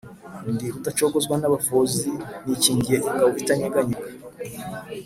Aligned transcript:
Ndi 0.51 0.65
Rudacogozwa 0.73 1.35
n’abafozi, 1.37 2.09
nikingiye 2.45 2.97
ingabo 3.07 3.35
itanyeganyega 3.41 4.01